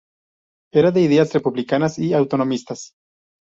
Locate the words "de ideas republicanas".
0.89-1.99